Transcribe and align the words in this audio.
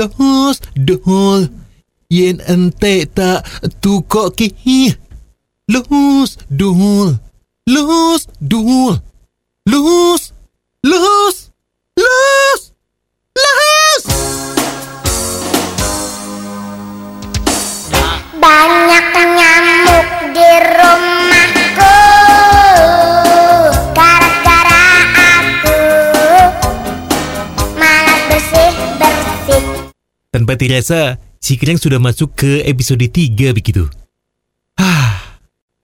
Los 0.00 0.56
dol 0.74 1.42
Yen 2.08 2.40
ente 2.52 2.92
tak 3.16 3.44
tukok 3.82 4.36
ki 4.36 4.94
Los 5.72 6.30
dol 6.48 7.08
Los 7.66 8.20
dol 8.40 8.94
Tanpa 30.40 30.56
dirasa, 30.56 31.20
si 31.36 31.60
Kreng 31.60 31.76
sudah 31.76 32.00
masuk 32.00 32.32
ke 32.32 32.64
episode 32.64 33.04
3 33.04 33.52
begitu. 33.52 33.92
Ah, 34.80 35.36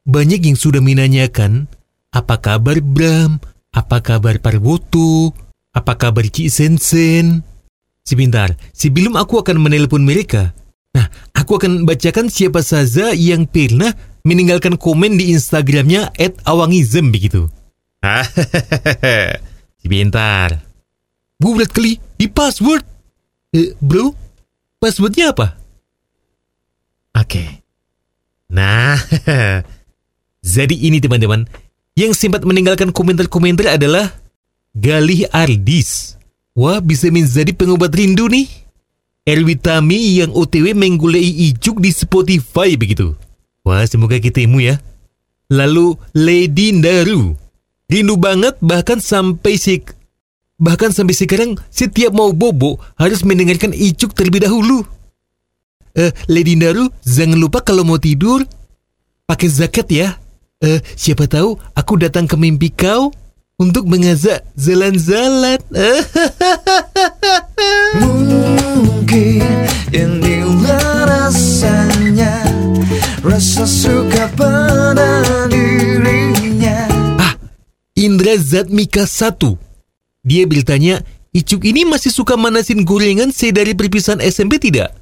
banyak 0.08 0.48
yang 0.48 0.56
sudah 0.56 0.80
menanyakan, 0.80 1.68
apa 2.08 2.40
kabar 2.40 2.80
Bram? 2.80 3.36
Apa 3.76 4.00
kabar 4.00 4.40
Parwoto? 4.40 5.36
Apa 5.76 6.00
kabar 6.00 6.24
Cik 6.24 6.48
Sensen? 6.48 7.45
Sebentar, 8.00 8.56
sebelum 8.72 9.20
aku 9.20 9.45
akan 9.45 9.60
menelpon 9.60 10.08
mereka, 10.08 10.56
nah, 10.96 11.04
aku 11.36 11.60
akan 11.60 11.84
bacakan 11.84 12.32
siapa 12.32 12.64
saja 12.64 13.12
yang 13.12 13.45
pernah 13.45 13.92
meninggalkan 14.24 14.80
komen 14.80 15.20
di 15.20 15.36
Instagramnya 15.36 16.16
@awangizem 16.48 17.12
begitu. 17.12 17.52
Sebentar. 19.84 20.64
Bu 21.36 21.52
berat 21.52 21.76
kali 21.76 22.00
di 22.16 22.24
password. 22.32 22.88
Eh, 23.52 23.76
bro, 23.84 24.24
passwordnya 24.78 25.32
apa? 25.32 25.56
Oke. 27.16 27.64
Nah, 28.52 29.01
jadi 30.56 30.76
ini 30.76 31.01
teman-teman, 31.02 31.48
yang 31.96 32.12
sempat 32.12 32.45
meninggalkan 32.45 32.92
komentar-komentar 32.92 33.80
adalah 33.80 34.12
Galih 34.76 35.24
Ardis. 35.32 36.20
Wah, 36.52 36.84
bisa 36.84 37.09
menjadi 37.09 37.56
pengobat 37.56 37.96
rindu 37.96 38.28
nih. 38.28 38.45
Erwitami 39.26 40.23
yang 40.23 40.30
OTW 40.30 40.76
menggulai 40.76 41.24
ijuk 41.51 41.82
di 41.82 41.90
Spotify 41.90 42.76
begitu. 42.76 43.16
Wah, 43.66 43.82
semoga 43.88 44.20
ketemu 44.23 44.73
ya. 44.73 44.74
Lalu 45.51 45.98
Lady 46.14 46.76
Daru. 46.79 47.34
Rindu 47.88 48.14
banget 48.20 48.60
bahkan 48.60 49.01
sampai 49.01 49.56
sek 49.56 49.95
bahkan 50.57 50.93
sampai 50.93 51.16
sekarang 51.16 51.57
setiap 51.68 52.12
mau 52.12 52.32
bobo 52.32 52.80
harus 52.96 53.24
mendengarkan 53.24 53.73
icuk 53.73 54.16
terlebih 54.16 54.45
dahulu. 54.45 54.85
Eh, 55.96 56.13
Lady 56.29 56.60
Daru, 56.60 56.93
jangan 57.04 57.40
lupa 57.40 57.65
kalau 57.65 57.80
mau 57.80 57.96
tidur 57.96 58.45
pakai 59.24 59.48
jaket 59.48 59.88
ya. 59.88 60.09
Eh, 60.60 60.80
siapa 60.96 61.29
tahu 61.29 61.57
aku 61.73 61.93
datang 62.01 62.29
ke 62.29 62.37
mimpi 62.37 62.73
kau 62.73 63.13
untuk 63.57 63.88
mengajak 63.88 64.44
jalan-jalan. 64.56 65.60
Mungkin 68.00 69.44
inilah 69.93 71.09
rasanya 71.09 72.44
Rasa 73.25 73.66
suka 73.66 74.31
pada 74.38 75.48
dirinya 75.48 76.87
ah, 77.19 77.34
Indra 77.97 78.38
Zatmika 78.38 79.03
1. 79.03 79.66
Dia 80.27 80.43
bertanya, 80.44 81.06
Icuk 81.37 81.69
ini 81.69 81.84
masih 81.84 82.09
suka 82.09 82.32
manasin 82.34 82.81
gorengan 82.82 83.28
sedari 83.28 83.77
perpisahan 83.77 84.25
SMP 84.25 84.56
tidak? 84.56 84.97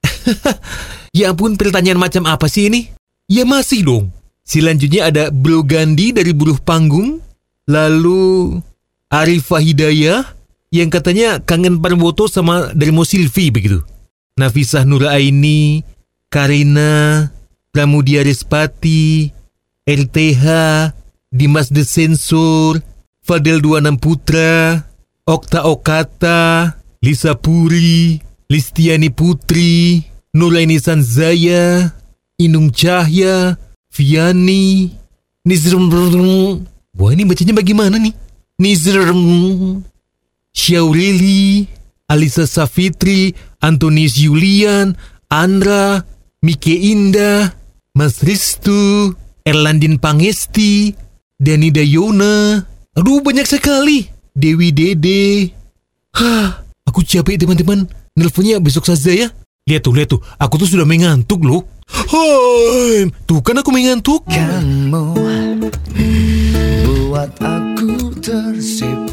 ya 1.18 1.34
ampun, 1.34 1.58
pertanyaan 1.58 1.98
macam 1.98 2.30
apa 2.30 2.46
sih 2.46 2.70
ini? 2.70 2.94
Ya 3.26 3.42
masih 3.42 3.82
dong. 3.82 4.04
Selanjutnya 4.46 5.10
ada 5.10 5.34
Bro 5.34 5.66
Gandhi 5.66 6.14
dari 6.14 6.30
Buruh 6.30 6.62
Panggung. 6.62 7.18
Lalu 7.68 8.56
Arifah 9.10 9.60
Hidayah 9.60 10.24
yang 10.72 10.88
katanya 10.94 11.42
kangen 11.42 11.82
Parwoto 11.82 12.30
sama 12.30 12.72
Dermo 12.72 13.02
Silvi 13.02 13.50
begitu. 13.52 13.82
Nafisah 14.38 14.86
Nuraini, 14.86 15.82
Karina, 16.30 17.26
Pramudia 17.74 18.22
Respati, 18.22 19.28
LTH, 19.84 20.46
Dimas 21.34 21.68
The 21.74 21.82
Sensor, 21.82 22.78
Fadel 23.28 23.60
26 23.60 24.00
Putra, 24.00 24.80
Okta 25.28 25.68
Okata, 25.68 26.72
Lisa 27.04 27.36
Puri, 27.36 28.16
Listiani 28.48 29.12
Putri, 29.12 30.00
Nuraini 30.32 30.80
Sanzaya, 30.80 31.92
Inung 32.40 32.72
Cahya, 32.72 33.52
Viani, 33.92 34.96
Nizrum 35.44 35.92
Wah 36.96 37.12
ini 37.12 37.28
bacanya 37.28 37.52
bagaimana 37.52 38.00
nih? 38.00 38.16
Nizrum 38.56 39.84
Syaureli, 40.56 41.68
Alisa 42.08 42.48
Safitri, 42.48 43.36
Antonis 43.60 44.16
Julian, 44.16 44.96
Andra, 45.28 46.00
Mike 46.40 46.72
Indah, 46.72 47.52
Mas 47.92 48.24
Ristu, 48.24 49.12
Erlandin 49.44 50.00
Pangesti, 50.00 50.96
Dani 51.36 51.68
Dayona. 51.68 52.64
Aduh 52.96 53.20
banyak 53.20 53.44
sekali. 53.44 54.08
Dewi 54.32 54.70
Dede. 54.72 55.52
Hah, 56.14 56.64
aku 56.86 57.04
capek 57.04 57.36
teman-teman. 57.36 57.84
Nelponnya 58.16 58.62
besok 58.62 58.88
saja 58.88 59.12
ya. 59.12 59.28
Lihat 59.68 59.84
tuh, 59.84 59.92
lihat 59.92 60.08
tuh. 60.08 60.20
Aku 60.40 60.56
tuh 60.56 60.64
sudah 60.64 60.88
mengantuk 60.88 61.44
loh. 61.44 61.68
Hai, 61.88 63.08
tuh 63.28 63.44
kan 63.44 63.60
aku 63.60 63.68
mengantuk. 63.68 64.24
Kamu 64.28 65.16
buat 66.86 67.32
aku 67.42 68.14
tersipu 68.22 69.07